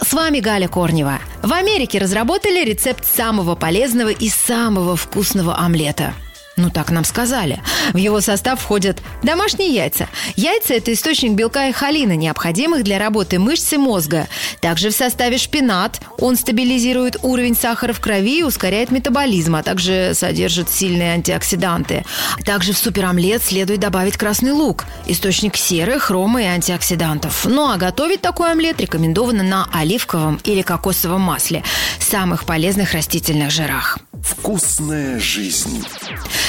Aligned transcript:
С 0.00 0.14
вами 0.14 0.40
Галя 0.40 0.66
Корнева. 0.66 1.18
В 1.42 1.52
Америке 1.52 1.98
разработали 1.98 2.64
рецепт 2.64 3.04
самого 3.04 3.54
полезного 3.54 4.08
и 4.08 4.30
самого 4.30 4.96
вкусного 4.96 5.58
омлета– 5.58 6.14
ну, 6.56 6.70
так 6.70 6.90
нам 6.90 7.04
сказали. 7.04 7.62
В 7.92 7.96
его 7.96 8.20
состав 8.20 8.60
входят 8.60 9.02
домашние 9.22 9.70
яйца. 9.70 10.08
Яйца– 10.36 10.74
это 10.74 10.92
источник 10.92 11.32
белка 11.32 11.68
и 11.68 11.72
холина, 11.72 12.14
необходимых 12.14 12.84
для 12.84 12.98
работы 12.98 13.38
мышц 13.38 13.72
и 13.72 13.78
мозга. 13.78 14.28
Также 14.60 14.90
в 14.90 14.94
составе 14.94 15.38
шпинат. 15.38 16.00
Он 16.18 16.36
стабилизирует 16.36 17.16
уровень 17.22 17.56
сахара 17.56 17.94
в 17.94 18.00
крови 18.00 18.40
и 18.40 18.42
ускоряет 18.42 18.90
метаболизм, 18.90 19.56
а 19.56 19.62
также 19.62 20.12
содержит 20.14 20.68
сильные 20.68 21.14
антиоксиданты. 21.14 22.04
Также 22.44 22.74
в 22.74 22.78
суперомлет 22.78 23.42
следует 23.42 23.80
добавить 23.80 24.18
красный 24.18 24.52
лук– 24.52 24.84
источник 25.06 25.56
серы, 25.56 25.98
хрома 25.98 26.42
и 26.42 26.46
антиоксидантов. 26.46 27.46
Ну 27.46 27.70
а 27.70 27.78
готовить 27.78 28.20
такой 28.20 28.52
омлет 28.52 28.78
рекомендовано 28.78 29.42
на 29.42 29.68
оливковом 29.72 30.38
или 30.44 30.60
кокосовом 30.60 31.22
масле– 31.22 31.64
самых 31.98 32.44
полезных 32.44 32.92
растительных 32.92 33.50
жирах. 33.50 33.98
Вкусная 34.22 35.18
жизнь. 35.18 35.84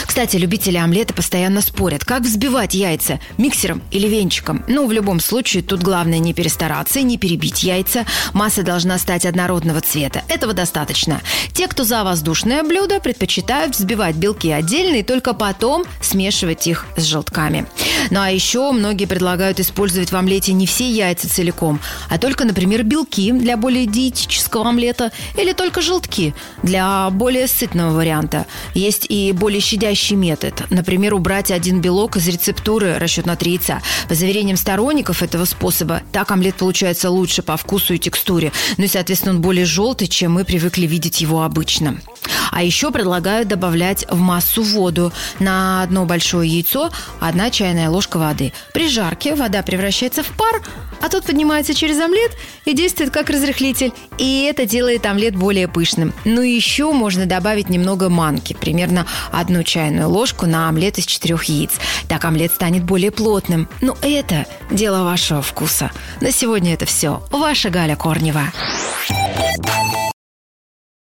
Кстати, 0.06 0.38
любители 0.38 0.78
омлета 0.78 1.14
постоянно 1.14 1.62
спорят, 1.62 2.06
как 2.06 2.22
взбивать 2.22 2.76
яйца– 2.76 3.20
миксером 3.38 3.82
или 3.90 4.08
венчиком. 4.08 4.64
Ну, 4.68 4.86
в 4.86 4.92
любом 4.92 5.20
случае, 5.20 5.64
тут 5.64 5.82
главное 5.82 6.20
не 6.20 6.36
перестараться 6.36 7.00
и 7.00 7.04
не 7.04 7.18
перебить 7.18 7.64
яйца. 7.64 8.06
Масса 8.32 8.62
должна 8.62 9.00
стать 9.00 9.26
однородного 9.26 9.82
цвета. 9.82 10.22
Этого 10.28 10.54
достаточно. 10.54 11.22
Те, 11.54 11.68
кто 11.68 11.84
за 11.84 12.04
воздушное 12.04 12.64
блюдо, 12.64 13.00
предпочитают 13.00 13.76
взбивать 13.76 14.16
белки 14.16 14.52
отдельно 14.52 14.98
и 14.98 15.04
только 15.04 15.34
потом 15.34 15.84
смешивать 16.00 16.68
их 16.68 16.86
с 16.96 17.04
желтками. 17.04 17.66
Ну 18.12 18.20
а 18.20 18.30
еще 18.30 18.72
многие 18.72 19.06
предлагают 19.06 19.60
использовать 19.60 20.12
в 20.12 20.16
омлете 20.16 20.54
не 20.54 20.66
все 20.66 20.90
яйца 20.90 21.30
целиком, 21.30 21.80
а 22.10 22.18
только, 22.18 22.46
например, 22.46 22.84
белки 22.84 23.32
для 23.32 23.58
более 23.58 23.86
диетического 23.86 24.70
омлета 24.70 25.12
или 25.38 25.54
только 25.54 25.82
желтки 25.82 26.34
для 26.62 27.10
более 27.10 27.48
сытного 27.48 27.96
варианта. 27.96 28.46
Есть 28.74 29.06
и 29.10 29.32
более 29.32 29.62
щадящий 29.62 30.16
метод. 30.16 30.64
Например, 30.70 31.14
убрать 31.14 31.52
один 31.52 31.82
белок 31.82 32.18
из 32.18 32.28
рецептуры 32.28 32.98
расчет 32.98 33.26
на 33.26 33.36
три 33.36 33.54
яйца. 33.54 33.82
По 34.08 34.16
заверениям 34.16 34.58
сторонников 34.58 35.22
этого 35.22 35.46
способа, 35.46 36.02
так 36.12 36.32
омлет 36.32 36.56
получается 36.56 37.10
лучше 37.10 37.42
по 37.42 37.58
вкусу 37.58 37.94
и 37.94 38.00
текстуре. 38.00 38.52
Ну 38.78 38.86
и, 38.86 38.88
соответственно, 38.88 39.36
он 39.36 39.42
более 39.42 39.66
желтый, 39.66 40.08
чем 40.08 40.34
мы 40.34 40.44
привыкли 40.44 40.86
видеть 40.86 41.22
его 41.22 41.44
обычно. 41.44 42.00
А 42.54 42.62
еще 42.62 42.92
предлагают 42.92 43.48
добавлять 43.48 44.06
в 44.10 44.20
массу 44.20 44.62
воду. 44.62 45.12
На 45.40 45.82
одно 45.82 46.06
большое 46.06 46.48
яйцо 46.48 46.92
одна 47.20 47.50
чайная 47.50 47.90
ложка 47.90 48.18
воды. 48.18 48.54
При 48.74 48.88
жарке 48.88 49.34
вода 49.34 49.64
превращается 49.64 50.22
в 50.22 50.28
пар, 50.28 50.62
а 51.02 51.10
тот 51.10 51.26
поднимается 51.26 51.74
через 51.74 52.00
омлет 52.00 52.32
и 52.66 52.74
действует 52.74 53.10
как 53.10 53.32
разрыхлитель. 53.32 53.92
И 54.20 54.44
это 54.44 54.68
делает 54.68 55.06
омлет 55.08 55.36
более 55.36 55.68
пышным. 55.68 56.14
Ну 56.26 56.44
и 56.44 56.52
еще 56.52 56.92
можно 56.92 57.26
добавить 57.26 57.70
немного 57.70 58.08
манки, 58.08 58.54
примерно 58.54 59.08
одну 59.32 59.64
чайную 59.64 60.08
ложку 60.08 60.46
на 60.46 60.70
омлет 60.70 61.00
из 61.00 61.08
четырех 61.08 61.46
яиц. 61.46 61.72
Так 62.08 62.24
омлет 62.24 62.52
станет 62.54 62.84
более 62.84 63.10
плотным. 63.10 63.68
Но 63.82 63.98
это 64.04 64.46
дело 64.70 65.04
вашего 65.04 65.42
вкуса. 65.42 65.92
На 66.22 66.32
сегодня 66.32 66.76
это 66.76 66.86
все. 66.86 67.24
Ваша 67.32 67.72
Галя 67.72 67.96
Корнева. 67.96 68.44